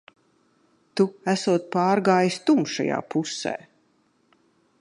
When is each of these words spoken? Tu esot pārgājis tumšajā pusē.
Tu 0.99 1.05
esot 1.33 1.69
pārgājis 1.77 2.39
tumšajā 2.49 3.01
pusē. 3.13 3.57